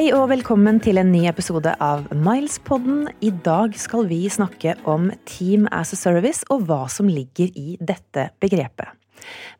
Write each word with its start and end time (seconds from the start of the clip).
Hei 0.00 0.14
og 0.16 0.30
velkommen 0.30 0.78
til 0.80 0.96
en 0.96 1.10
ny 1.12 1.26
episode 1.28 1.74
av 1.84 2.06
Miles-podden. 2.16 3.02
I 3.20 3.34
dag 3.44 3.74
skal 3.76 4.06
vi 4.08 4.22
snakke 4.32 4.72
om 4.88 5.10
Team 5.28 5.66
as 5.76 5.92
a 5.92 5.98
Service 6.00 6.46
og 6.48 6.62
hva 6.70 6.86
som 6.88 7.10
ligger 7.12 7.50
i 7.52 7.74
dette 7.76 8.30
begrepet. 8.40 8.88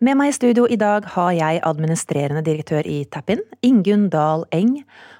Med 0.00 0.16
meg 0.16 0.32
i 0.32 0.38
studio 0.38 0.64
i 0.64 0.80
dag 0.80 1.04
har 1.12 1.34
jeg 1.36 1.60
administrerende 1.68 2.40
direktør 2.48 2.88
i 2.88 3.02
Tappin, 3.12 3.44
Ingunn 3.60 4.08
Dahl 4.08 4.48
Eng, 4.56 4.78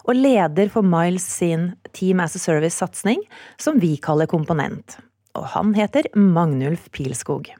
og 0.08 0.16
leder 0.16 0.72
for 0.72 0.88
Miles 0.88 1.28
sin 1.28 1.74
Team 1.92 2.24
as 2.24 2.40
a 2.40 2.40
Service-satsing, 2.40 3.20
som 3.60 3.76
vi 3.76 3.98
kaller 4.00 4.24
Komponent. 4.24 5.02
Og 5.36 5.50
han 5.52 5.76
heter 5.76 6.08
Magnulf 6.16 6.88
Pilskog. 6.96 7.52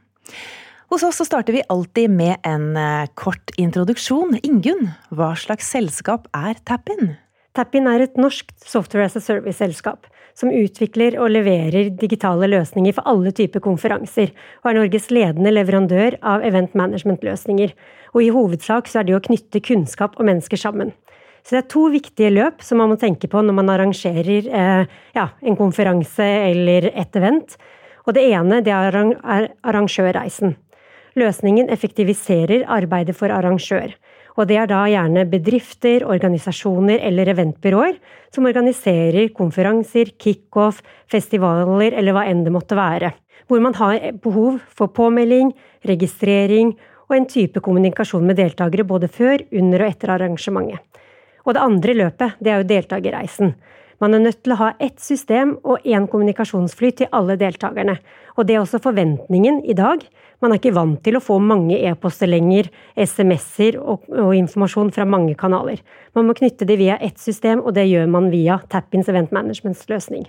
Hos 0.88 1.04
oss 1.04 1.20
så 1.20 1.28
starter 1.28 1.60
vi 1.60 1.68
alltid 1.68 2.08
med 2.08 2.38
en 2.40 2.70
eh, 2.72 3.08
kort 3.20 3.52
introduksjon. 3.60 4.38
Ingunn, 4.40 4.94
hva 5.12 5.34
slags 5.36 5.68
selskap 5.76 6.24
er 6.32 6.56
Tappin? 6.64 7.18
Tappin 7.56 7.88
er 7.90 8.04
et 8.04 8.18
norsk 8.20 8.52
software 8.62 9.08
as 9.08 9.16
a 9.18 9.22
service-selskap 9.24 10.06
som 10.38 10.52
utvikler 10.54 11.16
og 11.20 11.32
leverer 11.34 11.90
digitale 11.98 12.46
løsninger 12.50 12.94
for 12.94 13.10
alle 13.10 13.32
typer 13.34 13.62
konferanser, 13.64 14.30
og 14.62 14.70
er 14.70 14.78
Norges 14.78 15.10
ledende 15.10 15.52
leverandør 15.52 16.16
av 16.22 16.44
event 16.46 16.76
management-løsninger. 16.78 17.74
Og 18.14 18.22
i 18.22 18.30
hovedsak 18.34 18.88
så 18.90 19.00
er 19.00 19.08
det 19.08 19.16
å 19.18 19.24
knytte 19.24 19.62
kunnskap 19.66 20.14
og 20.18 20.28
mennesker 20.28 20.60
sammen. 20.60 20.94
Så 21.42 21.56
det 21.56 21.62
er 21.62 21.68
to 21.72 21.86
viktige 21.90 22.30
løp 22.32 22.62
som 22.62 22.78
man 22.82 22.92
må 22.92 22.98
tenke 23.00 23.28
på 23.30 23.42
når 23.42 23.56
man 23.56 23.72
arrangerer 23.72 24.46
eh, 24.46 24.96
ja, 25.16 25.26
en 25.40 25.58
konferanse 25.58 26.26
eller 26.50 26.90
et 26.92 27.16
event. 27.16 27.56
Og 28.06 28.14
det 28.16 28.26
ene 28.30 28.60
det 28.64 28.74
er 28.74 28.98
arrangørreisen. 29.66 30.54
Løsningen 31.18 31.70
effektiviserer 31.72 32.68
arbeidet 32.70 33.16
for 33.18 33.32
arrangør. 33.34 33.96
Og 34.40 34.46
det 34.48 34.56
er 34.56 34.68
da 34.70 34.86
gjerne 34.88 35.26
bedrifter, 35.28 36.06
organisasjoner 36.08 37.02
eller 37.04 37.28
eventbyråer 37.34 37.98
som 38.32 38.46
organiserer 38.48 39.28
konferanser, 39.36 40.14
kickoff, 40.16 40.78
festivaler 41.12 41.92
eller 41.92 42.16
hva 42.16 42.24
enn 42.30 42.46
det 42.46 42.54
måtte 42.54 42.78
være. 42.78 43.12
Hvor 43.50 43.60
man 43.60 43.76
har 43.76 44.14
behov 44.22 44.62
for 44.72 44.88
påmelding, 44.96 45.50
registrering 45.84 46.72
og 47.10 47.16
en 47.18 47.28
type 47.28 47.60
kommunikasjon 47.60 48.24
med 48.24 48.38
deltakere 48.40 48.86
både 48.86 49.10
før, 49.12 49.44
under 49.52 49.84
og 49.84 49.92
etter 49.92 50.14
arrangementet. 50.14 50.86
Og 51.44 51.56
det 51.56 51.64
andre 51.64 51.96
løpet, 51.98 52.40
det 52.40 52.52
er 52.52 52.62
jo 52.62 52.68
deltakerreisen. 52.70 53.54
Man 54.00 54.16
er 54.16 54.22
nødt 54.24 54.40
til 54.40 54.54
å 54.54 54.60
ha 54.62 54.70
ett 54.80 54.96
system 55.02 55.58
og 55.60 55.84
én 55.84 56.06
kommunikasjonsflyt 56.08 57.02
til 57.02 57.10
alle 57.16 57.36
deltakerne. 57.40 57.98
Og 58.38 58.46
det 58.48 58.56
er 58.56 58.62
også 58.62 58.80
forventningen 58.80 59.60
i 59.68 59.76
dag. 59.76 60.00
Man 60.40 60.54
er 60.54 60.60
ikke 60.60 60.72
vant 60.72 61.02
til 61.04 61.18
å 61.18 61.22
få 61.22 61.36
mange 61.44 61.76
e-poster 61.84 62.30
lenger, 62.30 62.70
SMS-er 62.96 63.76
og, 63.76 64.06
og, 64.08 64.32
informasjon 64.38 64.92
fra 64.96 65.04
mange 65.04 65.36
kanaler. 65.36 65.82
Man 66.16 66.30
må 66.30 66.36
knytte 66.38 66.64
det 66.64 66.78
via 66.80 66.96
ett 66.96 67.20
system, 67.20 67.60
og 67.60 67.76
det 67.76 67.90
gjør 67.90 68.08
man 68.08 68.30
via 68.32 68.62
Tappins 68.72 69.10
Event 69.12 69.36
Managements 69.36 69.84
løsning. 69.92 70.24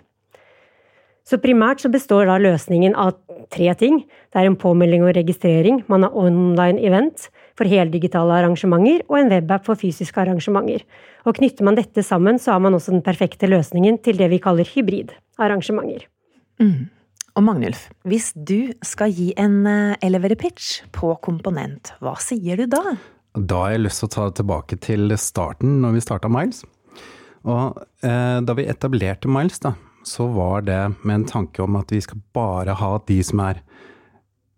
Så 1.23 1.37
primært 1.39 1.83
så 1.83 1.91
består 1.93 2.25
da 2.27 2.35
løsningen 2.41 2.95
av 2.97 3.13
tre 3.53 3.71
ting. 3.77 4.01
Det 4.33 4.41
er 4.41 4.49
en 4.49 4.57
påmelding 4.59 5.05
og 5.05 5.15
registrering, 5.15 5.83
man 5.87 6.03
har 6.03 6.17
online 6.17 6.81
event 6.83 7.29
for 7.55 7.69
heldigitale 7.69 8.41
arrangementer 8.41 9.05
og 9.07 9.19
en 9.19 9.31
webapp 9.31 9.67
for 9.67 9.79
fysiske 9.79 10.19
arrangementer. 10.19 10.83
Og 11.27 11.37
knytter 11.37 11.65
man 11.67 11.77
dette 11.77 12.03
sammen, 12.05 12.39
så 12.41 12.55
har 12.55 12.63
man 12.63 12.75
også 12.77 12.95
den 12.95 13.03
perfekte 13.05 13.49
løsningen 13.49 13.99
til 14.05 14.17
det 14.17 14.31
vi 14.31 14.41
kaller 14.41 14.67
hybridarrangementer. 14.67 16.07
Mm. 16.61 16.89
Og 17.37 17.45
Magnulf, 17.47 17.85
hvis 18.03 18.31
du 18.35 18.73
skal 18.83 19.13
gi 19.15 19.29
en 19.39 19.61
eh, 19.69 19.95
elevator 20.03 20.39
pitch 20.41 20.81
på 20.95 21.13
komponent, 21.23 21.93
hva 22.03 22.17
sier 22.19 22.59
du 22.59 22.65
da? 22.71 22.97
Da 23.37 23.61
har 23.63 23.75
jeg 23.75 23.85
lyst 23.85 24.01
til 24.01 24.09
å 24.09 24.13
ta 24.15 24.25
det 24.27 24.39
tilbake 24.41 24.79
til 24.83 25.15
starten, 25.21 25.77
når 25.83 25.95
vi 25.95 26.03
starta 26.03 26.31
Miles. 26.31 26.65
Og 27.47 27.79
eh, 28.03 28.39
da 28.43 28.57
vi 28.57 28.67
etablerte 28.67 29.31
Miles, 29.31 29.61
da, 29.63 29.75
så 30.03 30.27
var 30.33 30.65
det 30.67 30.81
med 31.05 31.21
en 31.21 31.29
tanke 31.29 31.63
om 31.63 31.77
at 31.79 31.93
vi 31.93 32.01
skal 32.03 32.19
bare 32.35 32.75
ha 32.75 32.91
de 33.07 33.21
som 33.23 33.45
er 33.45 33.61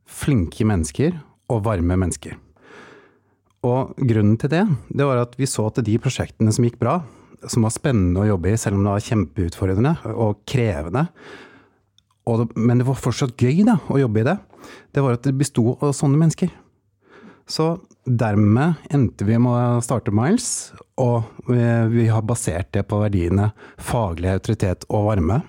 flinke 0.09 0.65
mennesker 0.65 1.19
og 1.53 1.63
varme 1.67 1.97
mennesker. 1.99 2.39
Og 3.63 3.93
grunnen 3.95 4.35
til 4.39 4.51
det, 4.51 4.63
det 4.91 5.07
var 5.07 5.21
at 5.23 5.37
vi 5.39 5.47
så 5.47 5.69
at 5.69 5.79
de 5.85 5.99
prosjektene 6.01 6.51
som 6.51 6.65
gikk 6.67 6.79
bra, 6.81 6.97
som 7.47 7.65
var 7.65 7.73
spennende 7.75 8.23
å 8.23 8.27
jobbe 8.33 8.51
i, 8.51 8.59
selv 8.59 8.79
om 8.79 8.85
det 8.85 8.95
var 8.95 9.07
kjempeutfordrende 9.07 9.93
og 10.13 10.43
krevende, 10.49 11.07
og, 12.29 12.51
men 12.55 12.79
det 12.79 12.87
var 12.87 12.99
fortsatt 12.99 13.39
gøy 13.39 13.65
da, 13.67 13.77
å 13.91 13.99
jobbe 13.99 14.21
i 14.21 14.27
det, 14.27 14.37
det 14.95 15.03
var 15.03 15.17
at 15.17 15.25
det 15.27 15.35
besto 15.35 15.73
av 15.83 15.91
sånne 15.95 16.19
mennesker. 16.19 16.51
Så 17.49 17.73
dermed 18.07 18.79
endte 18.93 19.27
vi 19.27 19.35
med 19.39 19.51
å 19.51 19.81
starte 19.83 20.13
Miles, 20.15 20.71
og 20.99 21.27
vi 21.47 22.07
har 22.07 22.23
basert 22.27 22.71
det 22.75 22.85
på 22.87 23.01
verdiene 23.01 23.51
faglig 23.75 24.31
autoritet 24.31 24.87
og 24.89 25.09
varme. 25.09 25.41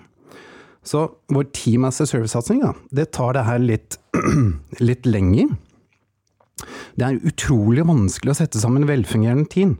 Så 0.85 1.07
vår 1.33 1.47
Team 1.55 1.87
as 1.87 2.01
a 2.03 2.05
Service-satsing, 2.05 2.61
det 2.93 3.09
tar 3.15 3.33
det 3.33 3.45
her 3.47 3.63
litt, 3.63 3.97
litt 4.89 5.07
lenger. 5.07 5.55
Det 6.95 7.07
er 7.07 7.27
utrolig 7.27 7.85
vanskelig 7.87 8.33
å 8.33 8.37
sette 8.39 8.61
sammen 8.61 8.87
velfungerende 8.89 9.47
team, 9.51 9.75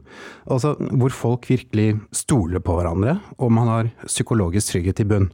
altså 0.50 0.74
hvor 0.90 1.14
folk 1.14 1.48
virkelig 1.50 1.96
stoler 2.14 2.62
på 2.64 2.76
hverandre, 2.78 3.18
og 3.38 3.52
man 3.54 3.72
har 3.72 3.90
psykologisk 4.06 4.74
trygghet 4.74 5.04
i 5.04 5.08
bunn. 5.12 5.30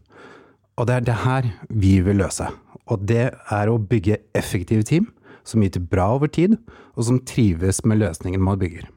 Og 0.81 0.89
det 0.89 0.97
er 0.97 1.07
det 1.07 1.19
her 1.25 1.51
vi 1.69 1.99
vil 2.05 2.23
løse. 2.23 2.49
Og 2.91 3.05
det 3.09 3.29
er 3.33 3.71
å 3.71 3.79
bygge 3.79 4.23
effektive 4.39 4.87
team 4.89 5.11
som 5.47 5.63
yter 5.65 5.83
bra 5.83 6.13
over 6.17 6.31
tid, 6.31 6.57
og 6.97 7.07
som 7.09 7.23
trives 7.27 7.83
med 7.89 8.01
løsningen 8.03 8.43
man 8.43 8.61
bygger. 8.61 8.89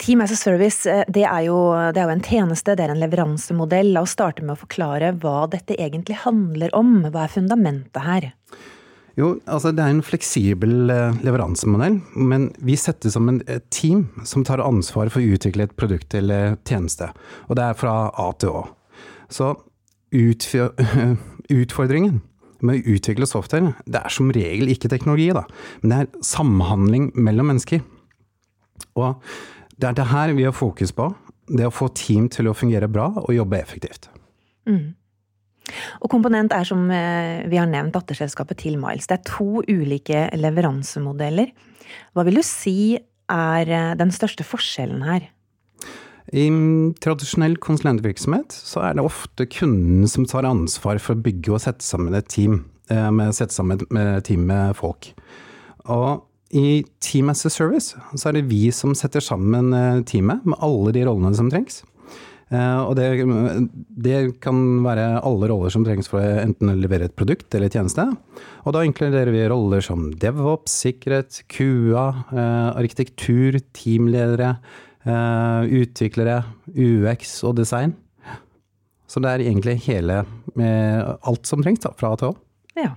Team 0.00 0.22
as 0.24 0.32
a 0.32 0.36
Service 0.38 0.88
eh, 0.88 1.04
det 1.12 1.26
er, 1.28 1.42
jo, 1.44 1.58
det 1.92 2.00
er, 2.00 2.06
jo, 2.08 2.14
en 2.14 2.24
tjeneste, 2.24 2.72
det 2.76 2.86
er 2.86 2.94
en 2.94 3.02
leveransemodell. 3.02 3.92
La 3.92 4.04
oss 4.06 4.14
starte 4.16 4.44
med 4.44 4.54
å 4.54 4.62
forklare 4.62 5.12
hva 5.20 5.44
dette 5.52 5.76
egentlig 5.76 6.22
handler 6.22 6.72
om. 6.76 7.02
Hva 7.10 7.26
er 7.26 7.34
fundamentet 7.34 8.06
her? 8.06 8.30
Jo, 9.18 9.32
altså 9.50 9.72
det 9.74 9.82
er 9.84 9.94
en 9.94 10.04
fleksibel 10.06 10.92
eh, 10.92 11.18
leveransemodell, 11.26 11.98
men 12.14 12.50
vi 12.62 12.76
setter 12.78 13.12
som 13.12 13.28
en 13.30 13.40
team 13.72 14.06
som 14.28 14.44
tar 14.46 14.62
ansvar 14.62 15.10
for 15.10 15.20
å 15.22 15.34
utvikle 15.34 15.66
et 15.66 15.76
produkt 15.78 16.14
eller 16.18 16.56
tjeneste. 16.68 17.10
Og 17.48 17.58
det 17.58 17.66
er 17.66 17.78
fra 17.78 17.94
A 18.14 18.30
til 18.38 18.54
Å. 18.60 18.64
Så 19.30 19.54
utfordringen 21.60 22.20
med 22.66 22.80
å 22.80 22.94
utvikle 22.94 23.28
software, 23.28 23.74
det 23.86 24.02
er 24.02 24.12
som 24.12 24.30
regel 24.34 24.70
ikke 24.72 24.90
teknologi, 24.92 25.30
da, 25.34 25.46
men 25.80 25.92
det 25.92 25.98
er 26.00 26.26
samhandling 26.26 27.10
mellom 27.16 27.52
mennesker. 27.52 27.82
Og 28.98 29.20
det 29.80 29.90
er 29.90 29.96
det 29.96 30.10
her 30.10 30.34
vi 30.36 30.46
har 30.46 30.56
fokus 30.56 30.92
på. 30.92 31.08
Det 31.50 31.66
å 31.66 31.74
få 31.74 31.88
team 31.96 32.28
til 32.30 32.50
å 32.50 32.54
fungere 32.54 32.88
bra 32.90 33.08
og 33.22 33.32
jobbe 33.34 33.58
effektivt. 33.58 34.10
Mm. 34.68 34.94
Og 36.00 36.10
Komponent 36.12 36.52
er 36.54 36.66
som 36.68 36.86
eh, 36.94 37.42
vi 37.50 37.58
har 37.60 37.68
nevnt 37.70 37.94
datterselskapet 37.96 38.62
til 38.64 38.78
Miles. 38.80 39.08
Det 39.10 39.18
er 39.18 39.28
to 39.28 39.64
ulike 39.68 40.26
leveransemodeller. 40.38 41.52
Hva 42.14 42.24
vil 42.26 42.40
du 42.40 42.44
si 42.46 42.94
er 42.96 43.70
eh, 43.70 43.92
den 44.00 44.14
største 44.14 44.46
forskjellen 44.46 45.04
her? 45.06 45.28
I 46.30 46.46
tradisjonell 47.02 47.56
konsulentvirksomhet 47.62 48.54
så 48.54 48.84
er 48.86 48.96
det 48.96 49.04
ofte 49.06 49.48
kunden 49.50 50.06
som 50.10 50.28
tar 50.30 50.46
ansvar 50.46 51.00
for 51.02 51.16
å 51.16 51.24
bygge 51.24 51.56
og 51.56 51.62
sette 51.64 51.86
sammen 51.86 52.14
et 52.14 52.30
team. 52.30 52.64
Eh, 52.92 53.10
med, 53.14 53.34
sette 53.36 53.56
sammen 53.56 53.80
et 53.80 54.26
team 54.28 54.46
med 54.50 54.76
folk. 54.78 55.12
Og 55.90 56.26
i 56.54 56.82
Team 56.98 57.30
as 57.30 57.44
a 57.46 57.50
Service 57.50 57.94
så 58.18 58.28
er 58.28 58.40
det 58.40 58.48
vi 58.50 58.72
som 58.74 58.90
setter 58.98 59.22
sammen 59.22 59.70
teamet 60.02 60.42
med 60.42 60.58
alle 60.66 60.90
de 60.96 61.04
rollene 61.06 61.30
som 61.38 61.46
trengs. 61.50 61.84
Eh, 62.50 62.80
og 62.82 62.96
det, 62.98 63.06
det, 64.02 64.16
kan 64.42 64.58
være 64.82 65.20
alle 65.22 65.50
roller 65.52 65.70
som 65.70 65.84
trengs 65.86 66.10
for 66.10 66.18
å 66.18 66.40
enten 66.42 66.72
levere 66.82 67.06
et 67.06 67.16
produkt 67.18 67.54
eller 67.54 67.70
tjeneste. 67.70 68.08
Og 68.66 68.74
da 68.74 68.82
inkluderer 68.86 69.30
vi 69.34 69.44
roller 69.50 69.84
som 69.84 70.08
DevOps, 70.20 70.74
sikkerhet, 70.86 71.44
QA, 71.52 72.08
eh, 72.34 72.70
arkitektur, 72.82 73.60
teamledere, 73.76 74.56
eh, 75.06 75.70
utviklere, 75.82 76.42
UX 76.74 77.38
og 77.46 77.60
design. 77.62 77.94
Så 79.10 79.22
det 79.22 79.30
er 79.30 79.42
egentlig 79.42 79.80
hele, 79.88 80.20
alt 81.26 81.48
som 81.48 81.62
trengs 81.64 81.82
fra 81.98 82.12
A 82.12 82.18
til 82.18 82.30
Å. 82.30 82.36
Ja. 82.78 82.92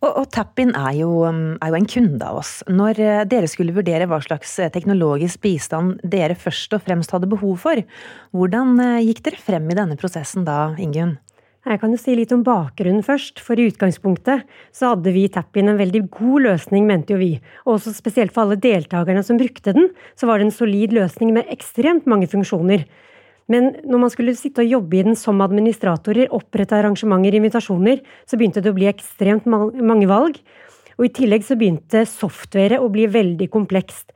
Og, 0.00 0.10
og 0.22 0.28
Tappin 0.32 0.72
er 0.76 0.94
jo, 1.02 1.10
um, 1.28 1.42
er 1.60 1.72
jo, 1.72 1.78
en 1.78 1.88
kunde 1.88 2.24
av 2.24 2.40
oss. 2.40 2.52
Når 2.72 3.00
eh, 3.04 3.24
dere 3.28 3.48
skulle 3.52 3.74
vurdere 3.76 4.06
hva 4.08 4.20
slags 4.24 4.54
eh, 4.58 4.70
teknologisk 4.72 5.42
bistand 5.44 6.00
dere 6.00 6.36
først 6.38 6.72
og 6.76 6.86
fremst 6.86 7.12
hadde 7.12 7.28
behov 7.28 7.58
for, 7.66 7.82
hvordan 8.36 8.78
eh, 8.80 9.02
gikk 9.10 9.20
dere 9.26 9.42
frem 9.44 9.68
i 9.68 9.76
denne 9.76 9.98
prosessen 10.00 10.46
da, 10.48 10.70
Ingunn? 10.80 11.18
Jeg 11.68 11.76
kan 11.82 11.92
jo 11.92 11.98
si 12.00 12.14
litt 12.16 12.30
om 12.32 12.40
bakgrunnen 12.40 13.04
først. 13.04 13.42
For 13.44 13.60
i 13.60 13.66
utgangspunktet 13.68 14.46
så 14.72 14.94
hadde 14.94 15.12
vi 15.12 15.26
Tappin 15.28 15.68
en 15.68 15.80
veldig 15.80 16.06
god 16.16 16.46
løsning, 16.46 16.86
mente 16.88 17.12
jo 17.12 17.20
vi. 17.20 17.34
Og 17.66 17.74
også 17.76 17.92
spesielt 17.92 18.32
for 18.32 18.46
alle 18.46 18.56
deltakerne 18.56 19.20
som 19.26 19.36
brukte 19.40 19.76
den, 19.76 19.90
så 20.16 20.30
var 20.30 20.40
det 20.40 20.48
en 20.48 20.56
solid 20.56 20.96
løsning 20.96 21.34
med 21.36 21.52
ekstremt 21.52 22.08
mange 22.08 22.30
funksjoner. 22.32 22.88
Men 23.50 23.72
når 23.82 24.02
man 24.04 24.12
skulle 24.12 24.36
sitte 24.38 24.62
og 24.62 24.70
jobbe 24.70 25.00
i 25.00 25.04
den 25.08 25.18
som 25.18 25.40
administratorer, 25.42 26.30
opprette 26.36 26.76
arrangementer, 26.78 27.34
invitasjoner, 27.34 27.98
så 28.28 28.38
begynte 28.38 28.62
det 28.62 28.70
å 28.70 28.76
bli 28.76 28.86
ekstremt 28.90 29.48
mange 29.50 30.06
valg. 30.10 30.38
Og 31.00 31.08
i 31.08 31.12
tillegg 31.16 31.42
så 31.46 31.56
begynte 31.58 32.04
softwaret 32.06 32.78
å 32.78 32.90
bli 32.92 33.08
veldig 33.10 33.48
komplekst. 33.50 34.12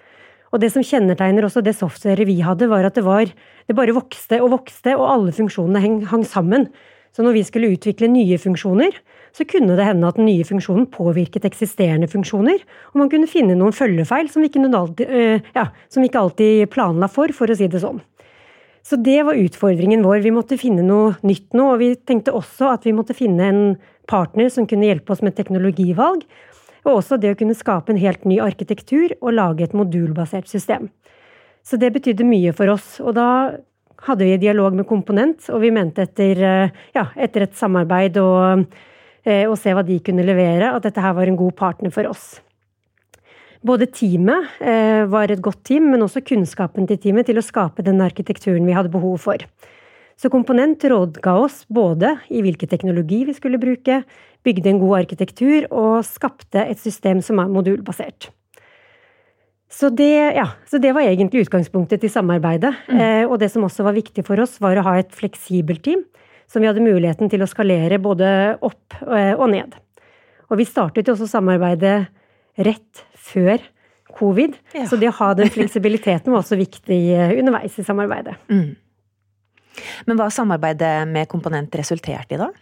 Og 0.54 0.62
det 0.62 0.70
som 0.70 0.84
kjennetegner 0.86 1.48
også 1.48 1.64
det 1.66 1.74
softwaret 1.74 2.28
vi 2.28 2.38
hadde, 2.46 2.68
var 2.70 2.86
at 2.86 2.94
det, 2.94 3.02
var, 3.02 3.26
det 3.26 3.74
bare 3.74 3.96
vokste 3.96 4.38
og 4.44 4.52
vokste, 4.54 4.94
og 4.94 5.08
alle 5.10 5.34
funksjonene 5.34 5.82
hang, 5.82 5.96
hang 6.12 6.22
sammen. 6.28 6.68
Så 7.14 7.26
når 7.26 7.34
vi 7.36 7.44
skulle 7.46 7.72
utvikle 7.74 8.06
nye 8.10 8.38
funksjoner, 8.38 8.94
så 9.34 9.46
kunne 9.50 9.74
det 9.74 9.86
hende 9.86 10.06
at 10.06 10.18
den 10.18 10.28
nye 10.28 10.46
funksjonen 10.46 10.86
påvirket 10.94 11.46
eksisterende 11.46 12.06
funksjoner, 12.10 12.62
og 12.92 13.02
man 13.02 13.10
kunne 13.10 13.30
finne 13.30 13.58
noen 13.58 13.74
følgefeil 13.74 14.30
som 14.30 14.42
vi 14.42 14.50
ikke, 14.50 14.62
øh, 15.08 15.52
ja, 15.58 15.68
som 15.90 16.02
vi 16.02 16.10
ikke 16.10 16.22
alltid 16.22 16.70
planla 16.74 17.10
for, 17.10 17.34
for 17.34 17.50
å 17.50 17.58
si 17.58 17.70
det 17.70 17.82
sånn. 17.82 18.02
Så 18.84 18.96
det 19.00 19.22
var 19.24 19.38
utfordringen 19.40 20.02
vår. 20.04 20.18
Vi 20.20 20.32
måtte 20.34 20.60
finne 20.60 20.84
noe 20.84 21.14
nytt 21.24 21.54
nå, 21.56 21.70
og 21.72 21.80
vi 21.80 21.94
tenkte 21.96 22.34
også 22.36 22.74
at 22.74 22.84
vi 22.84 22.92
måtte 22.92 23.16
finne 23.16 23.46
en 23.48 23.62
partner 24.10 24.50
som 24.52 24.66
kunne 24.68 24.90
hjelpe 24.90 25.14
oss 25.14 25.22
med 25.24 25.36
teknologivalg, 25.38 26.26
og 26.84 26.98
også 26.98 27.16
det 27.16 27.32
å 27.32 27.38
kunne 27.40 27.56
skape 27.56 27.94
en 27.94 28.00
helt 28.02 28.26
ny 28.28 28.42
arkitektur 28.44 29.16
og 29.22 29.32
lage 29.38 29.64
et 29.64 29.76
modulbasert 29.76 30.50
system. 30.52 30.90
Så 31.64 31.80
det 31.80 31.94
betydde 31.94 32.28
mye 32.28 32.52
for 32.52 32.74
oss, 32.74 32.98
og 33.00 33.16
da 33.16 33.28
hadde 34.04 34.28
vi 34.28 34.36
dialog 34.42 34.76
med 34.76 34.84
Komponent, 34.88 35.48
og 35.48 35.62
vi 35.64 35.72
mente 35.72 36.04
etter, 36.04 36.44
ja, 36.92 37.06
etter 37.16 37.46
et 37.46 37.56
samarbeid 37.56 38.18
og, 38.20 38.66
eh, 39.24 39.46
og 39.48 39.56
se 39.56 39.72
hva 39.72 39.84
de 39.86 39.96
kunne 40.04 40.26
levere, 40.28 40.74
at 40.74 40.84
dette 40.84 41.00
her 41.00 41.16
var 41.16 41.30
en 41.30 41.40
god 41.40 41.56
partner 41.56 41.94
for 41.94 42.12
oss. 42.12 42.34
Både 43.64 43.88
teamet 43.88 44.60
eh, 44.60 45.06
var 45.08 45.32
et 45.32 45.40
godt 45.44 45.62
team, 45.64 45.88
men 45.94 46.04
også 46.04 46.20
kunnskapen 46.26 46.88
til 46.88 47.00
teamet 47.00 47.30
til 47.30 47.40
å 47.40 47.44
skape 47.44 47.84
den 47.86 48.02
arkitekturen 48.04 48.66
vi 48.68 48.76
hadde 48.76 48.92
behov 48.92 49.22
for. 49.24 49.40
Så 50.20 50.30
Komponent 50.30 50.84
rådga 50.86 51.32
oss 51.40 51.64
både 51.72 52.12
i 52.30 52.42
hvilken 52.44 52.70
teknologi 52.70 53.24
vi 53.26 53.34
skulle 53.34 53.58
bruke, 53.58 54.02
bygde 54.44 54.70
en 54.70 54.80
god 54.82 54.98
arkitektur 55.00 55.66
og 55.72 56.04
skapte 56.06 56.62
et 56.62 56.80
system 56.80 57.22
som 57.24 57.40
er 57.40 57.50
modulbasert. 57.50 58.28
Så 59.74 59.88
det, 59.90 60.36
ja, 60.36 60.44
så 60.70 60.78
det 60.78 60.92
var 60.94 61.08
egentlig 61.08 61.48
utgangspunktet 61.48 62.04
til 62.04 62.12
samarbeidet. 62.12 62.70
Mm. 62.86 63.00
Eh, 63.00 63.24
og 63.26 63.40
det 63.42 63.48
som 63.50 63.64
også 63.66 63.86
var 63.86 63.96
viktig 63.96 64.22
for 64.28 64.38
oss, 64.44 64.60
var 64.62 64.78
å 64.78 64.84
ha 64.86 64.98
et 65.00 65.10
fleksibelt 65.16 65.82
team, 65.82 66.04
som 66.46 66.62
vi 66.62 66.68
hadde 66.68 66.84
muligheten 66.84 67.32
til 67.32 67.42
å 67.42 67.48
skalere 67.50 67.98
både 68.02 68.28
opp 68.62 69.00
eh, 69.08 69.32
og 69.32 69.48
ned. 69.56 69.74
Og 70.52 70.60
vi 70.60 70.68
startet 70.68 71.08
jo 71.08 71.16
også 71.16 71.26
samarbeidet 71.32 71.96
rett 72.62 73.02
før 73.24 73.62
covid. 74.14 74.56
Ja. 74.74 74.86
Så 74.90 74.98
det 75.00 75.10
å 75.10 75.16
ha 75.18 75.32
den 75.36 75.50
fleksibiliteten 75.52 76.32
var 76.32 76.42
også 76.42 76.58
viktig 76.60 77.00
eh, 77.14 77.34
underveis 77.38 77.78
i 77.80 77.86
samarbeidet. 77.86 78.36
Mm. 78.52 78.74
Men 80.06 80.18
hva 80.18 80.28
har 80.28 80.34
samarbeidet 80.34 80.92
med 81.10 81.28
Komponent 81.30 81.74
resultert 81.78 82.30
i, 82.30 82.38
da? 82.38 82.52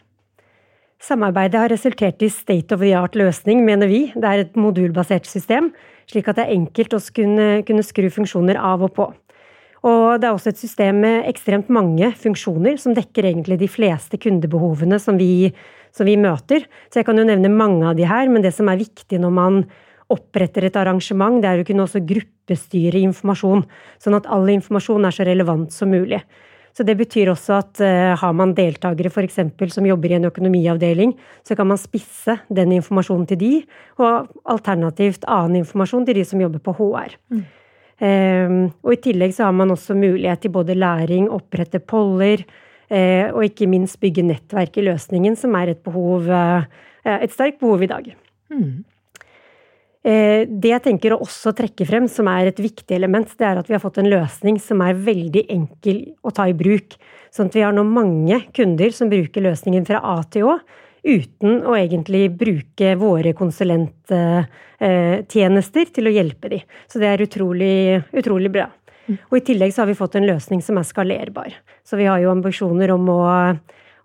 Samarbeidet 1.03 1.59
har 1.59 1.73
resultert 1.73 2.23
i 2.23 2.31
state 2.31 2.77
of 2.77 2.81
the 2.81 2.93
art 2.95 3.17
løsning, 3.19 3.65
mener 3.67 3.91
vi. 3.91 4.05
Det 4.15 4.29
er 4.29 4.45
et 4.45 4.55
modulbasert 4.57 5.27
system, 5.27 5.73
slik 6.09 6.31
at 6.31 6.39
det 6.39 6.47
er 6.47 6.55
enkelt 6.55 6.95
å 6.95 7.01
kunne, 7.15 7.49
kunne 7.67 7.85
skru 7.85 8.07
funksjoner 8.15 8.61
av 8.61 8.87
og 8.87 8.95
på. 8.95 9.09
Og 9.83 10.21
det 10.23 10.29
er 10.29 10.37
også 10.37 10.53
et 10.53 10.61
system 10.63 11.01
med 11.03 11.27
ekstremt 11.27 11.71
mange 11.75 12.13
funksjoner, 12.23 12.77
som 12.79 12.95
dekker 12.95 13.27
egentlig 13.33 13.59
de 13.65 13.71
fleste 13.71 14.21
kundebehovene 14.23 15.01
som 15.03 15.19
vi, 15.19 15.51
som 15.91 16.07
vi 16.07 16.15
møter. 16.23 16.69
Så 16.87 17.01
jeg 17.01 17.09
kan 17.09 17.19
jo 17.19 17.27
nevne 17.27 17.51
mange 17.51 17.89
av 17.91 17.99
de 17.99 18.07
her, 18.07 18.31
men 18.31 18.47
det 18.47 18.55
som 18.55 18.71
er 18.71 18.79
viktig 18.79 19.19
når 19.19 19.35
man 19.35 19.65
oppretter 20.13 20.69
et 20.69 20.79
arrangement, 20.79 21.41
det 21.43 21.51
er 21.51 21.63
å 21.63 21.67
kunne 21.67 21.87
også 21.87 22.05
gruppestyre 22.07 23.03
informasjon, 23.03 23.67
sånn 24.03 24.19
at 24.19 24.29
all 24.31 24.49
informasjon 24.53 25.09
er 25.09 25.17
så 25.17 25.27
relevant 25.29 25.75
som 25.75 25.93
mulig. 25.93 26.23
Så 26.73 26.87
det 26.89 26.95
betyr 26.97 27.29
også 27.29 27.57
at 27.59 27.81
uh, 27.85 28.13
har 28.17 28.37
man 28.37 28.55
deltakere 28.57 29.11
f.eks. 29.13 29.41
som 29.75 29.87
jobber 29.87 30.13
i 30.13 30.17
en 30.17 30.29
økonomiavdeling, 30.31 31.13
så 31.45 31.57
kan 31.59 31.69
man 31.69 31.81
spisse 31.81 32.39
den 32.49 32.73
informasjonen 32.79 33.27
til 33.29 33.41
de, 33.43 33.51
og 34.01 34.31
alternativt 34.49 35.27
annen 35.29 35.61
informasjon 35.61 36.07
til 36.09 36.21
de 36.21 36.25
som 36.29 36.41
jobber 36.41 36.63
på 36.65 36.75
HR. 36.79 37.19
Mm. 37.33 37.43
Um, 38.03 38.63
og 38.83 38.97
i 38.97 39.03
tillegg 39.05 39.35
så 39.37 39.47
har 39.47 39.53
man 39.55 39.71
også 39.71 39.95
mulighet 39.95 40.41
til 40.43 40.55
både 40.55 40.75
læring, 40.75 41.29
opprette 41.31 41.79
poller, 41.79 42.41
uh, 42.89 43.29
og 43.35 43.45
ikke 43.47 43.69
minst 43.71 44.01
bygge 44.03 44.25
nettverk 44.27 44.81
i 44.81 44.87
løsningen, 44.89 45.37
som 45.39 45.55
er 45.61 45.75
et 45.75 45.85
behov, 45.85 46.27
uh, 46.33 46.65
et 47.05 47.37
sterkt 47.37 47.61
behov 47.61 47.85
i 47.85 47.91
dag. 47.93 48.09
Mm. 48.51 48.81
Eh, 50.03 50.51
det 50.51 50.73
jeg 50.73 50.83
tenker 50.83 51.15
å 51.15 51.21
også 51.23 51.53
trekke 51.55 51.87
frem, 51.87 52.09
som 52.11 52.27
er 52.33 52.49
et 52.51 52.59
viktig 52.59 52.97
element, 52.97 53.29
det 53.39 53.47
er 53.47 53.59
at 53.61 53.69
vi 53.71 53.77
har 53.77 53.83
fått 53.83 53.99
en 54.03 54.11
løsning 54.11 54.59
som 54.63 54.81
er 54.83 54.99
veldig 54.99 55.45
enkel 55.55 56.01
å 56.27 56.31
ta 56.35 56.49
i 56.51 56.59
bruk. 56.59 56.97
Sånn 57.33 57.49
at 57.49 57.57
vi 57.57 57.63
har 57.63 57.73
nå 57.75 57.83
mange 57.87 58.41
kunder 58.57 58.91
som 58.95 59.11
bruker 59.13 59.41
løsningen 59.47 59.85
fra 59.87 59.99
A 60.03 60.23
til 60.27 60.43
Å, 60.51 60.59
uten 61.07 61.63
å 61.67 61.77
egentlig 61.79 62.31
bruke 62.39 62.97
våre 62.99 63.33
konsulenttjenester 63.39 65.85
til 65.95 66.07
å 66.07 66.15
hjelpe 66.15 66.49
dem. 66.51 66.61
Så 66.91 66.99
det 67.03 67.09
er 67.11 67.25
utrolig, 67.25 68.03
utrolig 68.15 68.51
bra. 68.55 68.67
Og 69.31 69.37
i 69.39 69.47
tillegg 69.47 69.73
så 69.75 69.81
har 69.83 69.91
vi 69.91 69.99
fått 69.99 70.17
en 70.19 70.29
løsning 70.29 70.61
som 70.63 70.79
er 70.79 70.85
skalerbar. 70.87 71.51
Så 71.87 71.93
vi 71.99 72.09
har 72.11 72.19
jo 72.23 72.35
ambisjoner 72.35 72.89
om 72.95 73.05
å, 73.11 73.23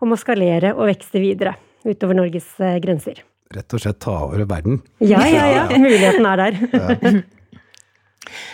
om 0.02 0.10
å 0.14 0.18
skalere 0.18 0.74
og 0.74 0.90
vekste 0.90 1.20
videre 1.22 1.54
utover 1.86 2.16
Norges 2.18 2.60
eh, 2.60 2.82
grenser 2.82 3.22
rett 3.56 3.74
og 3.74 3.84
slett 3.84 4.00
ta 4.04 4.18
over 4.26 4.44
verden. 4.50 4.82
Ja, 5.00 5.24
ja, 5.28 5.48
ja. 5.54 5.66
Muligheten 5.86 6.28
er 6.28 6.44
der. 6.44 6.62
Ja. 6.74 7.16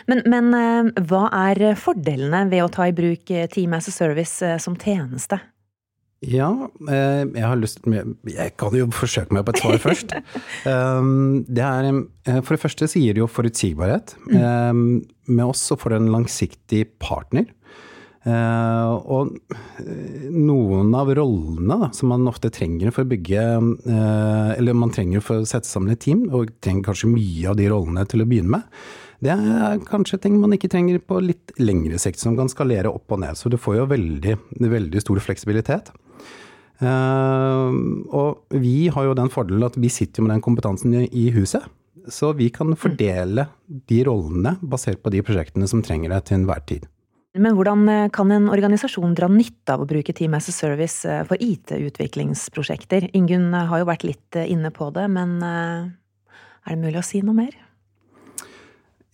Men, 0.09 0.21
men, 0.29 0.51
eh, 0.53 1.03
hva 1.09 1.27
er 1.49 1.73
fordelene 1.79 2.45
ved 2.51 2.61
å 2.65 2.71
ta 2.71 2.85
i 2.89 2.95
bruk 2.95 3.31
eh, 3.33 3.47
Team 3.51 3.75
as 3.77 3.89
a 3.89 3.93
Service 3.95 4.45
eh, 4.45 4.59
som 4.61 4.77
tjeneste? 4.79 5.39
Ja, 6.23 6.47
jeg 6.87 7.43
har 7.43 7.57
lyst 7.59 7.81
Jeg 7.83 8.53
kan 8.55 8.75
jo 8.77 8.85
forsøke 8.95 9.35
meg 9.35 9.43
på 9.43 9.51
et 9.51 9.59
svar 9.59 9.81
først. 9.83 10.13
Det 11.57 11.65
er, 11.67 11.89
for 12.37 12.55
det 12.55 12.61
første 12.61 12.87
gir 12.87 13.17
det 13.17 13.19
jo 13.19 13.27
forutsigbarhet. 13.27 14.13
Mm. 14.29 15.01
Med 15.27 15.43
oss 15.43 15.65
så 15.67 15.75
får 15.75 15.91
du 15.91 15.97
en 15.97 16.13
langsiktig 16.13 16.85
partner. 17.03 17.49
Uh, 18.23 19.03
og 19.11 19.33
eh, 19.51 20.29
noen 20.31 20.93
av 20.95 21.09
rollene 21.11 21.75
da, 21.81 21.89
som 21.91 22.13
man 22.13 22.29
ofte 22.31 22.47
trenger 22.55 22.93
for 22.95 23.03
å 23.03 23.09
bygge 23.11 23.41
uh, 23.83 24.53
Eller 24.55 24.77
man 24.79 24.93
trenger 24.95 25.19
for 25.19 25.41
å 25.41 25.49
sette 25.49 25.67
sammen 25.67 25.91
et 25.91 25.99
team, 26.05 26.29
og 26.31 26.53
trenger 26.63 26.87
kanskje 26.87 27.09
mye 27.11 27.49
av 27.51 27.57
de 27.59 27.67
rollene 27.73 28.05
til 28.07 28.23
å 28.23 28.27
begynne 28.29 28.61
med. 28.61 28.85
Det 29.23 29.35
er 29.35 29.83
kanskje 29.89 30.21
ting 30.23 30.37
man 30.39 30.55
ikke 30.55 30.71
trenger 30.71 31.03
på 31.03 31.19
litt 31.23 31.51
lengre 31.59 31.99
sikt, 31.99 32.21
som 32.23 32.39
kan 32.39 32.51
skalere 32.51 32.91
opp 32.95 33.11
og 33.11 33.21
ned. 33.25 33.39
Så 33.39 33.51
du 33.51 33.59
får 33.59 33.81
jo 33.81 33.91
veldig, 33.91 34.37
veldig 34.71 35.03
stor 35.03 35.19
fleksibilitet. 35.23 35.91
Og 36.83 38.57
vi 38.59 38.89
har 38.91 39.07
jo 39.07 39.15
den 39.15 39.31
fordelen 39.31 39.63
at 39.69 39.79
vi 39.79 39.87
sitter 39.87 40.25
med 40.25 40.33
den 40.33 40.43
kompetansen 40.43 40.97
i 41.07 41.29
huset. 41.31 41.63
Så 42.11 42.33
vi 42.35 42.49
kan 42.51 42.75
fordele 42.75 43.47
de 43.87 44.01
rollene 44.03 44.57
basert 44.59 44.99
på 44.99 45.13
de 45.13 45.23
prosjektene 45.23 45.71
som 45.71 45.85
trenger 45.85 46.11
det 46.11 46.25
til 46.27 46.41
enhver 46.41 46.67
tid. 46.67 46.89
Men 47.33 47.55
hvordan 47.57 47.87
eh, 47.89 48.09
kan 48.13 48.29
en 48.31 48.45
organisasjon 48.53 49.15
dra 49.17 49.27
nytte 49.31 49.73
av 49.73 49.81
å 49.81 49.89
bruke 49.89 50.13
Team 50.13 50.35
as 50.37 50.51
a 50.51 50.53
Service 50.53 51.01
eh, 51.09 51.23
for 51.25 51.41
IT-utviklingsprosjekter? 51.41 53.09
Ingunn 53.17 53.49
eh, 53.49 53.69
har 53.71 53.81
jo 53.81 53.89
vært 53.89 54.05
litt 54.05 54.37
inne 54.43 54.69
på 54.73 54.91
det, 54.93 55.07
men 55.09 55.39
er 55.41 56.69
det 56.69 56.81
mulig 56.81 57.01
å 57.01 57.05
si 57.05 57.23
noe 57.25 57.37
mer? 57.37 57.57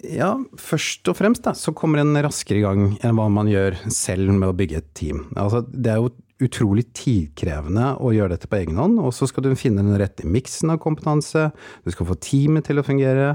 Ja, 0.04 0.34
først 0.60 1.08
og 1.12 1.18
fremst 1.20 1.48
da, 1.48 1.56
så 1.56 1.72
kommer 1.76 2.04
en 2.04 2.16
raskere 2.24 2.60
i 2.60 2.64
gang 2.64 2.86
enn 3.04 3.16
hva 3.20 3.28
man 3.32 3.52
gjør 3.52 3.80
selv 3.92 4.32
med 4.36 4.52
å 4.52 4.56
bygge 4.56 4.84
et 4.84 4.92
team. 5.00 5.26
Altså, 5.40 5.64
det 5.72 5.96
er 5.96 6.04
jo 6.04 6.14
utrolig 6.44 6.86
tidkrevende 6.96 7.98
å 8.00 8.14
gjøre 8.16 8.36
dette 8.36 8.52
på 8.52 8.62
egen 8.62 8.80
hånd, 8.80 9.00
og 9.00 9.12
så 9.16 9.28
skal 9.28 9.48
du 9.48 9.56
finne 9.60 9.84
den 9.84 10.00
rette 10.00 10.28
miksen 10.28 10.72
av 10.76 10.80
kompetanse, 10.84 11.50
du 11.84 11.92
skal 11.96 12.08
få 12.08 12.20
teamet 12.24 12.68
til 12.68 12.80
å 12.80 12.88
fungere. 12.88 13.34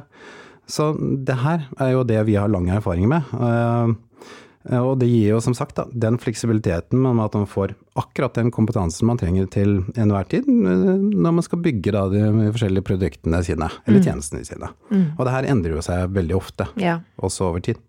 Så 0.68 0.94
det 0.96 1.36
her 1.40 1.66
er 1.80 1.92
jo 1.92 2.08
det 2.08 2.22
vi 2.28 2.36
har 2.40 2.52
lang 2.52 2.70
erfaring 2.72 3.10
med. 3.12 3.32
Eh, 4.70 4.80
og 4.80 4.98
det 5.00 5.08
gir 5.10 5.34
jo 5.34 5.40
som 5.44 5.56
sagt 5.56 5.76
da, 5.78 5.86
den 5.90 6.18
fleksibiliteten 6.20 7.02
med 7.04 7.24
at 7.26 7.36
man 7.36 7.48
får 7.50 7.74
akkurat 8.00 8.36
den 8.38 8.52
kompetansen 8.54 9.08
man 9.08 9.20
trenger 9.20 9.48
til 9.52 9.82
enhver 10.00 10.28
tid 10.30 10.48
eh, 10.48 10.84
når 11.00 11.38
man 11.38 11.46
skal 11.46 11.62
bygge 11.64 11.94
da, 11.94 12.06
de 12.12 12.52
forskjellige 12.54 12.86
produktene 12.88 13.42
sine, 13.46 13.70
eller 13.84 14.00
mm. 14.00 14.06
tjenestene 14.06 14.46
sine. 14.48 14.70
Mm. 14.90 15.08
Og 15.16 15.26
det 15.26 15.34
her 15.36 15.50
endrer 15.52 15.76
jo 15.76 15.84
seg 15.84 16.14
veldig 16.16 16.38
ofte, 16.38 16.68
ja. 16.80 17.00
også 17.20 17.50
over 17.50 17.64
tid. 17.64 17.82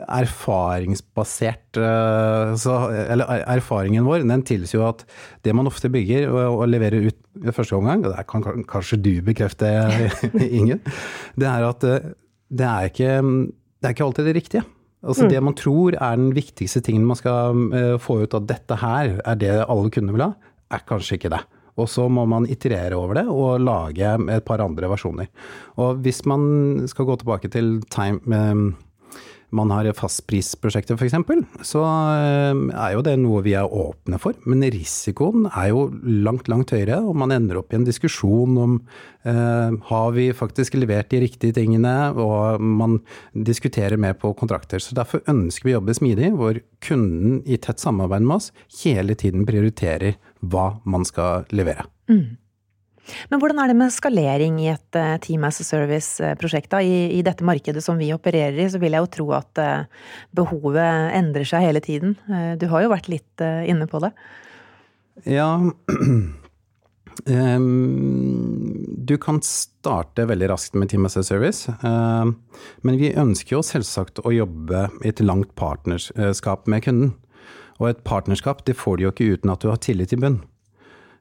erfaringsbasert 0.07 1.79
eh, 1.81 2.53
så, 2.59 2.75
Eller 2.95 3.43
erfaringen 3.43 4.07
vår 4.07 4.23
den 4.27 4.45
tilsier 4.47 4.81
jo 4.81 4.87
at 4.87 5.03
det 5.45 5.55
man 5.57 5.69
ofte 5.69 5.91
bygger 5.91 6.29
og, 6.31 6.61
og 6.61 6.71
leverer 6.71 7.09
ut 7.09 7.19
i 7.37 7.53
første 7.53 7.77
omgang, 7.77 8.05
og 8.05 8.15
det 8.15 8.25
kan 8.29 8.63
kanskje 8.67 9.01
du 9.03 9.11
bekrefte, 9.25 9.69
Ingen, 10.59 10.81
det 11.37 11.49
er 11.49 11.67
at 11.67 11.85
eh, 11.87 12.09
det 12.47 12.65
er 12.65 12.89
ikke, 12.89 13.13
det 13.21 13.89
er 13.89 13.95
ikke 13.95 14.07
alltid 14.07 14.29
det 14.29 14.35
riktige. 14.37 14.63
Altså 15.03 15.27
mm. 15.27 15.29
Det 15.33 15.41
man 15.43 15.57
tror 15.57 15.97
er 15.99 16.15
den 16.17 16.31
viktigste 16.35 16.81
tingen 16.81 17.05
man 17.05 17.19
skal 17.19 17.59
uh, 17.73 17.97
få 18.01 18.21
ut 18.23 18.33
av 18.37 18.47
dette 18.49 18.77
her, 18.81 19.17
er 19.19 19.39
det 19.39 19.51
alle 19.67 19.91
kundene 19.93 20.15
vil 20.15 20.25
ha, 20.29 20.31
er 20.73 20.85
kanskje 20.87 21.19
ikke 21.19 21.33
det. 21.35 21.41
Og 21.77 21.89
så 21.91 22.07
må 22.09 22.23
man 22.29 22.47
iterere 22.49 22.97
over 22.97 23.19
det 23.19 23.27
og 23.29 23.61
lage 23.61 24.15
et 24.33 24.45
par 24.47 24.63
andre 24.63 24.89
versjoner. 24.89 25.29
Og 25.77 26.01
hvis 26.01 26.23
man 26.29 26.87
skal 26.89 27.05
gå 27.05 27.19
tilbake 27.21 27.51
til 27.53 27.75
time, 27.93 28.39
man 29.55 29.71
har 29.71 29.87
fastprisprosjekter 29.95 30.97
f.eks., 30.97 31.15
så 31.69 31.81
eh, 31.87 32.57
er 32.75 32.95
jo 32.95 33.03
det 33.05 33.13
noe 33.21 33.43
vi 33.45 33.53
er 33.55 33.67
åpne 33.67 34.19
for. 34.19 34.35
Men 34.49 34.65
risikoen 34.73 35.47
er 35.47 35.69
jo 35.71 35.85
langt, 36.03 36.49
langt 36.51 36.73
høyere, 36.75 36.99
og 36.99 37.15
man 37.21 37.31
ender 37.35 37.61
opp 37.61 37.71
i 37.71 37.77
en 37.79 37.87
diskusjon 37.87 38.57
om 38.59 38.73
eh, 39.23 39.77
har 39.89 40.09
vi 40.17 40.27
faktisk 40.35 40.75
levert 40.79 41.11
de 41.13 41.21
riktige 41.23 41.55
tingene, 41.55 41.95
og 42.11 42.59
man 42.59 42.99
diskuterer 43.31 43.99
mer 43.99 44.17
på 44.19 44.33
kontrakter. 44.37 44.83
Så 44.83 44.97
derfor 44.97 45.23
ønsker 45.31 45.69
vi 45.69 45.75
å 45.75 45.79
jobbe 45.79 45.95
smidig, 45.95 46.33
hvor 46.35 46.59
kunden 46.83 47.39
i 47.47 47.59
tett 47.61 47.79
samarbeid 47.83 48.27
med 48.27 48.41
oss 48.41 48.51
hele 48.81 49.15
tiden 49.15 49.47
prioriterer 49.47 50.19
hva 50.43 50.73
man 50.83 51.07
skal 51.07 51.47
levere. 51.55 51.87
Mm. 52.11 52.35
Men 53.31 53.41
hvordan 53.41 53.59
er 53.61 53.71
det 53.71 53.77
med 53.79 53.93
skalering 53.93 54.59
i 54.63 54.69
et 54.73 54.97
eh, 54.99 55.15
Team 55.23 55.45
as 55.47 55.61
a 55.63 55.65
Service-prosjekt? 55.67 56.73
I, 56.81 57.17
I, 57.17 57.21
dette 57.25 57.45
markedet 57.47 57.83
som 57.83 57.99
vi 57.99 58.13
opererer 58.15 58.57
i, 58.59 58.69
så 58.71 58.81
vil 58.81 58.95
jeg 58.95 59.05
jo 59.05 59.13
tro 59.17 59.27
at 59.37 59.61
eh, 59.63 59.85
behovet 60.37 61.13
endrer 61.17 61.47
seg 61.47 61.65
hele 61.67 61.83
tiden. 61.83 62.17
Eh, 62.27 62.53
du 62.59 62.67
har 62.71 62.85
jo 62.85 62.93
vært 62.93 63.11
litt 63.11 63.41
inne 63.41 63.87
på 63.89 64.01
det. 64.03 64.11
Ja 65.25 65.49
Du 69.07 69.15
kan 69.17 69.39
starte 69.41 70.27
veldig 70.29 70.49
raskt 70.51 70.75
med 70.77 70.91
Team 70.91 71.07
as 71.09 71.17
a 71.17 71.23
Service, 71.25 71.71
men 71.81 72.99
vi 72.99 73.09
ønsker 73.17 73.55
jo 73.55 73.63
selvsagt 73.65 74.21
å 74.21 74.29
jobbe 74.35 74.83
i 75.01 75.09
et 75.09 75.23
langt 75.25 75.55
partnerskap 75.57 76.69
med 76.69 76.85
kunden. 76.85 77.15
Og 77.81 77.89
et 77.89 78.03
partnerskap 78.05 78.61
det 78.69 78.77
får 78.77 78.97
du 78.99 79.07
jo 79.07 79.13
ikke 79.15 79.31
uten 79.33 79.53
at 79.53 79.65
du 79.65 79.71
har 79.71 79.81
tillit 79.81 80.13
i 80.13 80.21
bunn. 80.21 80.37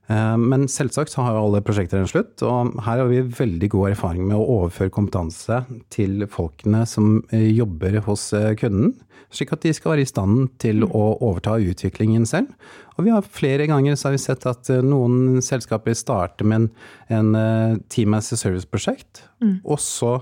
Eh, 0.06 0.36
men 0.38 0.66
selvsagt 0.70 1.10
så 1.12 1.24
har 1.26 1.38
alle 1.38 1.62
prosjekter 1.66 1.98
en 1.98 2.10
slutt, 2.10 2.38
og 2.46 2.76
her 2.86 3.02
har 3.02 3.10
vi 3.10 3.24
veldig 3.26 3.70
god 3.74 3.90
erfaring 3.94 4.28
med 4.28 4.38
å 4.38 4.46
overføre 4.60 4.92
kompetanse 4.94 5.64
til 5.92 6.26
folkene 6.30 6.84
som 6.86 7.18
eh, 7.34 7.48
jobber 7.56 7.98
hos 8.06 8.28
eh, 8.36 8.52
kunden, 8.58 8.94
slik 9.34 9.50
at 9.56 9.64
de 9.66 9.72
skal 9.74 9.96
være 9.96 10.04
i 10.06 10.08
stand 10.08 10.52
til 10.62 10.86
å 10.86 11.04
overta 11.16 11.56
utviklingen 11.58 12.28
selv. 12.28 12.52
Og 12.96 13.08
vi 13.08 13.12
har 13.12 13.26
flere 13.26 13.66
ganger 13.68 13.98
så 13.98 14.08
har 14.08 14.14
vi 14.14 14.22
sett 14.22 14.46
at 14.48 14.70
noen 14.86 15.42
selskaper 15.44 15.96
starter 15.98 16.46
med 16.48 16.68
en, 17.10 17.34
en 17.34 17.80
Team 17.92 18.14
as 18.16 18.30
a 18.32 18.38
Service-prosjekt, 18.38 19.26
mm. 19.42 19.58
og 19.66 19.82
så 19.82 20.14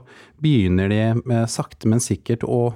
begynner 0.42 0.90
de 0.90 1.44
sakte, 1.52 1.86
men 1.92 2.02
sikkert 2.02 2.48
å 2.48 2.72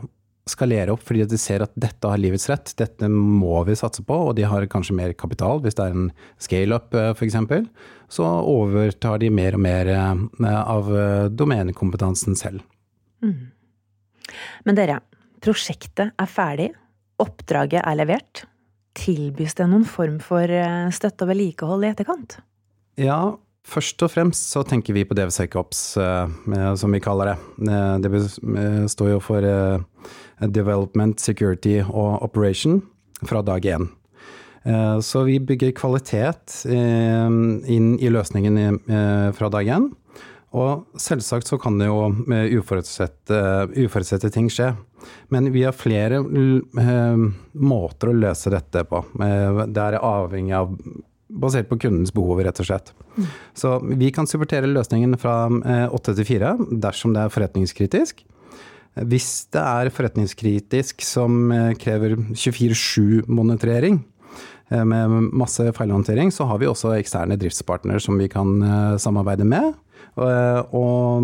skalere 0.51 0.95
opp 0.95 1.05
fordi 1.07 1.27
de 1.29 1.39
ser 1.41 1.65
at 1.65 1.73
dette 1.79 2.09
har 2.11 2.21
livets 2.21 2.49
rett, 2.51 2.73
dette 2.79 3.09
må 3.13 3.61
vi 3.69 3.77
satse 3.79 4.05
på, 4.07 4.17
og 4.29 4.35
de 4.39 4.47
har 4.49 4.67
kanskje 4.71 4.97
mer 4.99 5.15
kapital 5.19 5.63
hvis 5.65 5.79
det 5.79 5.87
er 5.87 5.97
en 5.97 6.11
scale-up 6.43 6.97
eh, 6.97 7.13
f.eks., 7.15 7.39
så 8.09 8.27
overtar 8.49 9.21
de 9.21 9.29
mer 9.35 9.59
og 9.59 9.65
mer 9.65 9.93
eh, 9.93 10.53
av 10.59 10.93
eh, 10.97 11.25
domenekompetansen 11.29 12.39
selv. 12.39 12.65
Mm. 13.25 13.51
Men 14.69 14.79
dere, 14.79 15.01
prosjektet 15.45 16.15
er 16.15 16.31
ferdig, 16.31 16.71
oppdraget 17.21 17.83
er 17.83 17.99
levert. 17.99 18.47
Tilbys 18.99 19.57
det 19.59 19.69
noen 19.71 19.87
form 19.89 20.19
for 20.23 20.51
støtte 20.95 21.25
og 21.25 21.31
vedlikehold 21.31 21.87
i 21.87 21.93
etterkant? 21.93 22.41
Ja, 22.99 23.37
Først 23.69 24.01
og 24.01 24.09
fremst 24.09 24.49
så 24.55 24.63
tenker 24.65 24.97
vi 24.97 25.05
på 25.05 25.17
DevSecOps, 25.19 25.81
som 26.81 26.95
vi 26.95 27.01
kaller 27.05 27.35
det. 27.35 27.75
Det 28.01 28.89
står 28.89 29.11
jo 29.11 29.19
for 29.21 29.45
Development, 30.41 31.21
Security 31.21 31.81
og 31.83 32.23
Operation 32.23 32.83
fra 33.27 33.43
dag 33.43 33.67
én. 33.67 33.89
Eh, 34.69 35.01
så 35.01 35.23
vi 35.23 35.39
bygger 35.41 35.73
kvalitet 35.77 36.63
eh, 36.69 37.31
inn 37.75 37.95
i 38.01 38.11
løsningen 38.13 38.59
eh, 38.61 39.31
fra 39.37 39.51
dag 39.53 39.71
én. 39.79 39.89
Og 40.59 40.87
selvsagt 40.97 41.49
så 41.51 41.59
kan 41.61 41.77
det 41.77 41.91
jo 41.91 42.07
uforutsette, 42.57 43.41
uforutsette 43.85 44.31
ting 44.33 44.49
skje. 44.49 44.71
Men 45.29 45.51
vi 45.53 45.67
har 45.67 45.77
flere 45.77 46.23
måter 47.53 48.09
å 48.09 48.17
løse 48.17 48.51
dette 48.55 48.81
på. 48.89 49.03
Det 49.13 49.83
er 49.85 49.99
avhengig 50.01 50.57
av 50.57 50.73
basert 51.29 51.69
på 51.69 51.77
kundens 51.85 52.15
behov, 52.17 52.41
rett 52.41 52.63
og 52.65 52.71
slett. 52.71 52.95
Mm. 53.19 53.29
Så 53.61 53.75
vi 54.01 54.09
kan 54.17 54.27
supportere 54.27 54.73
løsningen 54.73 55.19
fra 55.21 55.37
åtte 55.93 56.17
til 56.17 56.27
fire 56.33 56.57
dersom 56.73 57.13
det 57.13 57.27
er 57.27 57.37
forretningskritisk. 57.37 58.25
Hvis 59.07 59.47
det 59.55 59.63
er 59.63 59.91
forretningskritisk 59.95 61.03
som 61.07 61.53
eh, 61.55 61.75
krever 61.79 62.17
24-7-monitorering, 62.33 64.01
eh, 64.73 64.85
med 64.85 65.29
masse 65.31 65.67
feilhåndtering, 65.77 66.33
så 66.35 66.49
har 66.51 66.59
vi 66.59 66.71
også 66.71 66.97
eksterne 66.97 67.39
driftspartnere 67.39 68.03
som 68.03 68.19
vi 68.19 68.31
kan 68.33 68.57
eh, 68.63 68.97
samarbeide 68.99 69.47
med. 69.49 69.77
Og 70.19 71.23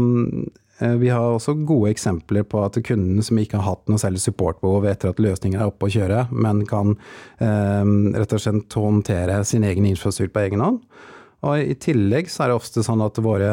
vi 1.00 1.08
har 1.10 1.22
også 1.22 1.54
gode 1.66 1.90
eksempler 1.90 2.44
på 2.46 2.60
at 2.62 2.76
kunden 2.86 3.22
som 3.26 3.38
ikke 3.38 3.58
har 3.58 3.66
hatt 3.72 3.90
noe 3.90 3.98
særlig 3.98 4.20
supportbehov 4.22 4.86
etter 4.90 5.10
at 5.10 5.22
løsningen 5.22 5.58
er 5.58 5.70
oppe 5.70 5.88
å 5.88 5.90
kjøre, 5.90 6.24
men 6.30 6.60
kan 6.68 6.92
rett 7.40 8.34
og 8.34 8.42
slett 8.42 8.76
håndtere 8.78 9.40
sin 9.46 9.66
egen 9.66 9.86
infrastruktur 9.88 10.34
på 10.34 10.44
egen 10.44 10.62
hånd. 10.62 10.78
Og 11.44 11.60
I 11.60 11.74
tillegg 11.76 12.30
så 12.32 12.44
er 12.44 12.50
det 12.50 12.56
ofte 12.56 12.82
sånn 12.86 13.02
at 13.04 13.18
våre, 13.20 13.52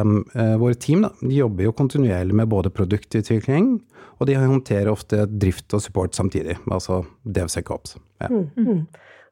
våre 0.62 0.78
team 0.80 1.04
da, 1.04 1.10
jobber 1.28 1.66
jo 1.66 1.74
kontinuerlig 1.76 2.38
med 2.40 2.48
både 2.52 2.72
produktutvikling 2.72 3.74
og 4.22 4.28
de 4.30 4.38
håndterer 4.38 4.92
ofte 4.92 5.26
drift 5.26 5.74
og 5.74 5.82
support 5.82 6.14
samtidig, 6.14 6.60
altså 6.70 7.02
DevSecOps. 7.26 7.96
Ja. 8.22 8.30
Mm, 8.30 8.50
mm. 8.54 8.84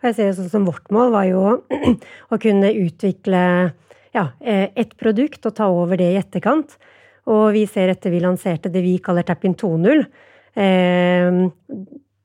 Jeg 0.02 0.16
ser 0.18 0.32
sånn 0.34 0.50
som 0.50 0.66
Vårt 0.66 0.90
mål 0.96 1.12
var 1.14 1.28
jo 1.30 1.44
å 2.34 2.40
kunne 2.42 2.72
utvikle 2.74 3.42
ja, 4.16 4.24
eh, 4.42 4.72
et 4.74 4.96
produkt 4.98 5.46
og 5.46 5.54
ta 5.60 5.68
over 5.70 6.00
det 6.00 6.08
i 6.10 6.18
etterkant. 6.18 6.74
Og 7.30 7.52
vi 7.54 7.68
ser 7.70 7.94
etter 7.94 8.10
vi 8.10 8.24
lanserte 8.24 8.72
det 8.74 8.82
vi 8.82 8.96
kaller 9.04 9.28
Tappin 9.28 9.54
2.0, 9.60 10.02
eh, 10.58 11.44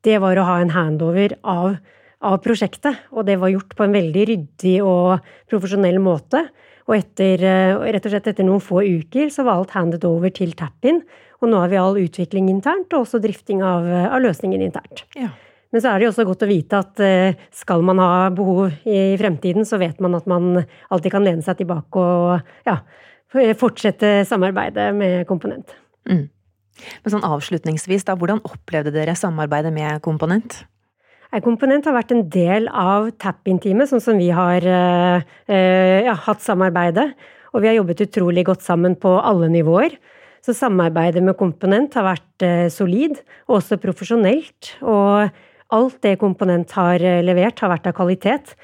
det 0.05 0.17
var 0.25 0.41
å 0.41 0.49
ha 0.49 0.57
en 0.63 0.73
handover 0.73 1.37
av, 1.43 1.77
av 2.25 2.41
prosjektet. 2.45 3.07
Og 3.15 3.27
det 3.29 3.39
var 3.41 3.53
gjort 3.53 3.77
på 3.77 3.87
en 3.87 3.95
veldig 3.95 4.25
ryddig 4.31 4.79
og 4.85 5.25
profesjonell 5.51 6.01
måte. 6.03 6.47
Og 6.89 6.99
etter, 6.99 7.41
eh, 7.45 7.93
rett 7.95 8.05
og 8.05 8.13
slett 8.13 8.29
etter 8.33 8.45
noen 8.45 8.63
få 8.65 8.83
uker 8.85 9.31
så 9.33 9.45
var 9.45 9.61
alt 9.61 9.77
handed 9.77 10.05
over 10.05 10.33
til 10.35 10.53
Tappin. 10.53 11.03
Og 11.41 11.49
nå 11.51 11.61
har 11.61 11.69
vi 11.69 11.81
all 11.81 11.97
utvikling 12.01 12.49
internt, 12.49 12.93
og 12.93 13.05
også 13.05 13.21
drifting 13.21 13.63
av, 13.63 13.85
av 13.85 14.21
løsningen 14.21 14.63
internt. 14.65 15.05
Ja. 15.17 15.31
Men 15.75 15.83
så 15.83 15.91
er 15.91 15.99
det 15.99 16.07
jo 16.07 16.13
også 16.13 16.27
godt 16.29 16.45
å 16.47 16.49
vite 16.49 16.79
at 16.79 17.01
eh, 17.03 17.35
skal 17.51 17.83
man 17.83 17.99
ha 17.99 18.29
behov 18.31 18.71
i 18.87 19.17
fremtiden, 19.19 19.67
så 19.67 19.81
vet 19.81 19.99
man 20.01 20.15
at 20.15 20.29
man 20.31 20.63
alltid 20.89 21.11
kan 21.11 21.25
lene 21.27 21.43
seg 21.43 21.59
tilbake 21.59 21.99
og 21.99 22.69
ja, 22.69 22.79
fortsette 23.59 24.21
samarbeidet 24.29 24.93
med 24.95 25.27
Komponent. 25.27 25.75
Mm. 26.07 26.29
Men 27.03 27.13
sånn 27.13 27.27
avslutningsvis, 27.27 28.07
da, 28.07 28.15
hvordan 28.19 28.43
opplevde 28.47 28.95
dere 28.95 29.17
samarbeidet 29.19 29.73
med 29.75 29.99
Komponent? 30.05 30.63
Komponent 31.43 31.87
har 31.89 31.97
vært 31.97 32.13
en 32.15 32.27
del 32.31 32.69
av 32.71 33.09
Tap-In-teamet, 33.19 33.91
sånn 33.91 34.03
som 34.03 34.19
vi 34.21 34.29
har 34.35 34.63
uh, 34.63 35.25
uh, 35.51 35.99
ja, 36.07 36.15
hatt 36.27 36.45
samarbeidet. 36.45 37.09
Og 37.55 37.65
vi 37.65 37.71
har 37.71 37.79
jobbet 37.81 38.05
utrolig 38.07 38.45
godt 38.47 38.63
sammen 38.63 38.95
på 39.01 39.17
alle 39.19 39.49
nivåer. 39.51 39.97
Så 40.45 40.55
samarbeidet 40.55 41.25
med 41.25 41.39
Komponent 41.41 41.97
har 41.99 42.07
vært 42.07 42.47
uh, 42.47 42.69
solid, 42.71 43.19
og 43.49 43.59
også 43.59 43.81
profesjonelt. 43.83 44.77
Og 44.87 45.75
alt 45.75 45.99
det 46.07 46.21
Komponent 46.23 46.77
har 46.79 47.03
levert, 47.27 47.59
har 47.65 47.73
vært 47.73 47.91
av 47.91 47.97
kvalitet. 47.99 48.55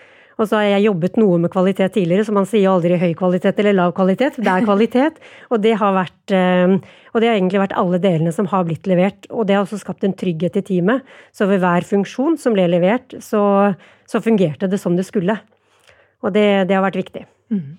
Og 0.40 0.48
så 0.48 0.56
har 0.56 0.70
jeg 0.70 0.86
jobbet 0.86 1.18
noe 1.20 1.36
med 1.42 1.52
kvalitet 1.52 1.92
tidligere, 1.92 2.24
så 2.24 2.32
man 2.32 2.48
sier 2.48 2.70
aldri 2.70 2.96
høy 3.00 3.10
kvalitet 3.18 3.58
eller 3.60 3.76
lav 3.76 3.92
kvalitet. 3.96 4.38
Det 4.40 4.48
er 4.48 4.64
kvalitet. 4.64 5.20
Og 5.52 5.60
det 5.60 5.74
har 5.80 5.92
vært 5.96 6.34
eh, 6.36 6.78
Og 7.12 7.20
det 7.20 7.28
har 7.28 7.36
egentlig 7.36 7.60
vært 7.60 7.76
alle 7.76 8.00
delene 8.00 8.32
som 8.32 8.48
har 8.48 8.64
blitt 8.68 8.88
levert. 8.88 9.28
Og 9.28 9.44
det 9.46 9.58
har 9.58 9.66
også 9.66 9.82
skapt 9.82 10.06
en 10.06 10.16
trygghet 10.16 10.56
i 10.56 10.64
teamet. 10.72 11.04
Så 11.36 11.48
ved 11.50 11.60
hver 11.60 11.84
funksjon 11.84 12.38
som 12.40 12.56
ble 12.56 12.64
levert, 12.72 13.18
så, 13.20 13.42
så 14.08 14.22
fungerte 14.24 14.70
det 14.70 14.80
som 14.80 14.96
det 14.96 15.04
skulle. 15.08 15.36
Og 16.24 16.32
det, 16.32 16.48
det 16.70 16.76
har 16.76 16.86
vært 16.86 17.00
viktig. 17.02 17.26
Mm. 17.52 17.76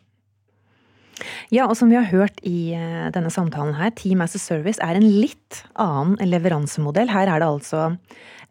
Ja, 1.53 1.67
og 1.67 1.77
som 1.79 1.91
vi 1.91 1.99
har 1.99 2.09
hørt 2.11 2.41
i 2.47 2.73
eh, 2.77 3.07
denne 3.15 3.31
samtalen 3.33 3.75
her, 3.77 3.93
Team 3.97 4.23
as 4.25 4.35
a 4.37 4.41
Service 4.41 4.81
er 4.83 4.97
en 4.97 5.07
litt 5.07 5.63
annen 5.79 6.19
leveransemodell. 6.25 7.11
Her 7.11 7.31
er 7.31 7.43
det 7.43 7.49
altså 7.49 7.89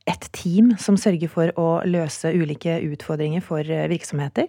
et 0.09 0.27
team 0.33 0.73
som 0.81 0.97
sørger 0.99 1.31
for 1.31 1.53
å 1.61 1.69
løse 1.89 2.33
ulike 2.33 2.79
utfordringer 2.89 3.45
for 3.45 3.65
eh, 3.67 3.89
virksomheter. 3.91 4.49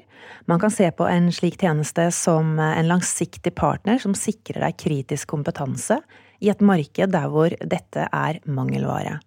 Man 0.49 0.61
kan 0.61 0.73
se 0.73 0.87
på 0.95 1.07
en 1.09 1.29
slik 1.35 1.59
tjeneste 1.61 2.07
som 2.15 2.55
eh, 2.59 2.77
en 2.79 2.91
langsiktig 2.91 3.53
partner 3.57 4.01
som 4.01 4.15
sikrer 4.17 4.63
deg 4.65 4.79
kritisk 4.81 5.31
kompetanse 5.33 5.99
i 6.41 6.49
et 6.53 6.63
marked 6.65 7.13
der 7.13 7.27
hvor 7.31 7.53
dette 7.59 8.07
er 8.07 8.41
mangelvare. 8.49 9.19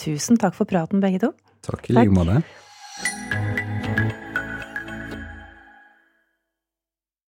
Tusen 0.00 0.40
takk 0.40 0.56
for 0.56 0.68
praten, 0.68 1.02
begge 1.04 1.22
to. 1.22 1.32
Takk 1.62 1.92
i 1.92 2.00
like 2.00 2.16
måte. 2.16 2.42